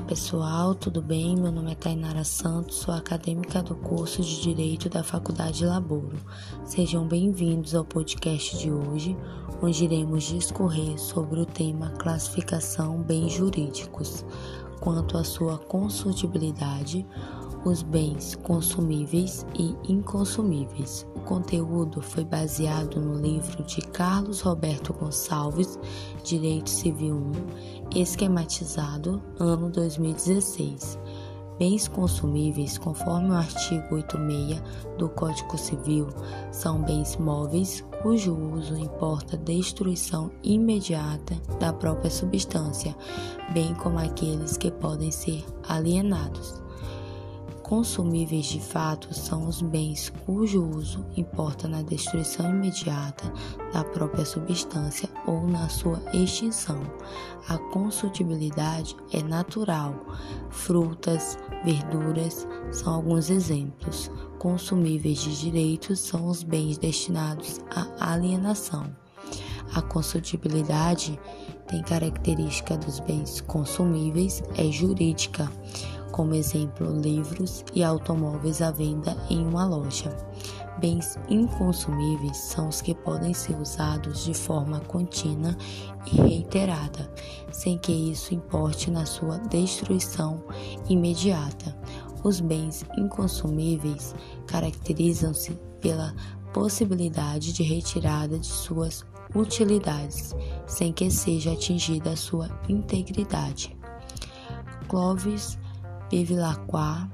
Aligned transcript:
pessoal, 0.00 0.74
tudo 0.74 1.02
bem? 1.02 1.36
Meu 1.36 1.52
nome 1.52 1.72
é 1.72 1.74
Tainara 1.74 2.24
Santos, 2.24 2.76
sou 2.76 2.94
acadêmica 2.94 3.62
do 3.62 3.74
curso 3.74 4.22
de 4.22 4.40
Direito 4.40 4.88
da 4.88 5.04
Faculdade 5.04 5.66
Laboro. 5.66 6.16
Sejam 6.64 7.06
bem-vindos 7.06 7.74
ao 7.74 7.84
podcast 7.84 8.56
de 8.56 8.72
hoje, 8.72 9.14
onde 9.60 9.84
iremos 9.84 10.24
discorrer 10.24 10.98
sobre 10.98 11.40
o 11.40 11.44
tema 11.44 11.90
classificação 11.90 13.02
bens 13.02 13.34
jurídicos, 13.34 14.24
quanto 14.80 15.16
à 15.16 15.24
sua 15.24 15.58
consultibilidade, 15.58 17.06
os 17.64 17.82
bens 17.82 18.36
consumíveis 18.36 19.44
e 19.58 19.74
inconsumíveis. 19.90 21.06
O 21.16 21.20
conteúdo 21.20 22.00
foi 22.00 22.24
baseado 22.24 23.00
no 23.00 23.20
livro 23.20 23.64
de 23.64 23.80
Carlos 23.80 24.40
Roberto 24.40 24.92
Gonçalves, 24.92 25.78
Direito 26.22 26.70
Civil 26.70 27.16
1, 27.92 28.00
esquematizado, 28.00 29.20
ano 29.38 29.68
2016. 29.68 30.96
Bens 31.58 31.88
consumíveis, 31.88 32.76
conforme 32.76 33.30
o 33.30 33.34
artigo 33.34 33.94
86 33.94 34.62
do 34.98 35.08
Código 35.08 35.56
Civil, 35.56 36.08
são 36.52 36.82
bens 36.82 37.16
móveis 37.16 37.82
cujo 38.02 38.34
uso 38.34 38.76
importa 38.76 39.36
destruição 39.38 40.30
imediata 40.42 41.34
da 41.58 41.72
própria 41.72 42.10
substância, 42.10 42.94
bem 43.54 43.74
como 43.74 43.98
aqueles 43.98 44.56
que 44.56 44.70
podem 44.70 45.10
ser 45.10 45.44
alienados. 45.66 46.65
Consumíveis 47.66 48.46
de 48.46 48.60
fato 48.60 49.12
são 49.12 49.48
os 49.48 49.60
bens 49.60 50.08
cujo 50.24 50.64
uso 50.64 51.04
importa 51.16 51.66
na 51.66 51.82
destruição 51.82 52.48
imediata 52.48 53.24
da 53.72 53.82
própria 53.82 54.24
substância 54.24 55.08
ou 55.26 55.48
na 55.48 55.68
sua 55.68 56.00
extinção. 56.14 56.80
A 57.48 57.58
consultibilidade 57.58 58.94
é 59.12 59.20
natural. 59.20 59.96
Frutas, 60.48 61.36
verduras 61.64 62.46
são 62.70 62.94
alguns 62.94 63.30
exemplos. 63.30 64.12
Consumíveis 64.38 65.18
de 65.18 65.36
direitos 65.36 65.98
são 65.98 66.28
os 66.28 66.44
bens 66.44 66.78
destinados 66.78 67.58
à 67.68 68.12
alienação. 68.12 68.86
A 69.74 69.82
consultibilidade 69.82 71.18
tem 71.66 71.82
característica 71.82 72.76
dos 72.76 73.00
bens 73.00 73.40
consumíveis 73.40 74.40
é 74.56 74.70
jurídica 74.70 75.50
como 76.16 76.34
exemplo, 76.34 76.98
livros 76.98 77.62
e 77.74 77.84
automóveis 77.84 78.62
à 78.62 78.70
venda 78.70 79.14
em 79.28 79.46
uma 79.46 79.66
loja. 79.66 80.16
Bens 80.80 81.18
inconsumíveis 81.28 82.38
são 82.38 82.68
os 82.68 82.80
que 82.80 82.94
podem 82.94 83.34
ser 83.34 83.54
usados 83.60 84.24
de 84.24 84.32
forma 84.32 84.80
contínua 84.80 85.54
e 86.10 86.16
reiterada, 86.16 87.12
sem 87.52 87.76
que 87.76 87.92
isso 87.92 88.32
importe 88.32 88.90
na 88.90 89.04
sua 89.04 89.36
destruição 89.40 90.42
imediata. 90.88 91.76
Os 92.24 92.40
bens 92.40 92.82
inconsumíveis 92.96 94.14
caracterizam-se 94.46 95.52
pela 95.82 96.14
possibilidade 96.50 97.52
de 97.52 97.62
retirada 97.62 98.38
de 98.38 98.46
suas 98.46 99.04
utilidades, 99.34 100.34
sem 100.66 100.94
que 100.94 101.10
seja 101.10 101.52
atingida 101.52 102.12
a 102.12 102.16
sua 102.16 102.48
integridade. 102.70 103.76
Clovis 104.88 105.58
Bevilacqua, 106.08 107.10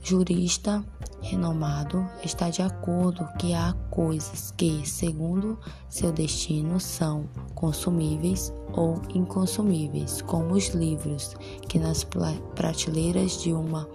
jurista 0.00 0.84
renomado, 1.20 2.06
está 2.24 2.48
de 2.50 2.62
acordo 2.62 3.26
que 3.36 3.52
há 3.52 3.74
coisas 3.90 4.52
que, 4.56 4.88
segundo 4.88 5.58
seu 5.88 6.12
destino, 6.12 6.78
são 6.78 7.28
consumíveis 7.56 8.52
ou 8.72 9.02
inconsumíveis, 9.12 10.22
como 10.22 10.54
os 10.54 10.68
livros, 10.68 11.34
que 11.68 11.80
nas 11.80 12.04
prateleiras 12.54 13.42
de 13.42 13.52
uma 13.52 13.88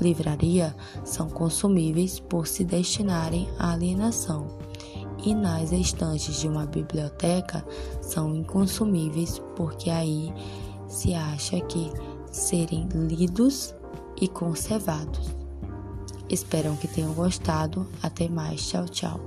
livraria 0.00 0.74
são 1.04 1.28
consumíveis 1.28 2.20
por 2.20 2.46
se 2.46 2.64
destinarem 2.64 3.48
à 3.58 3.72
alienação, 3.72 4.46
e 5.24 5.34
nas 5.34 5.72
estantes 5.72 6.40
de 6.40 6.46
uma 6.46 6.66
biblioteca 6.66 7.66
são 8.00 8.36
inconsumíveis 8.36 9.42
porque 9.56 9.90
aí 9.90 10.32
se 10.86 11.14
acha 11.14 11.60
que 11.62 11.90
serem 12.32 12.88
lidos 12.88 13.74
e 14.20 14.28
conservados. 14.28 15.34
Espero 16.28 16.76
que 16.76 16.88
tenham 16.88 17.12
gostado. 17.14 17.86
Até 18.02 18.28
mais. 18.28 18.66
Tchau, 18.68 18.86
tchau. 18.86 19.20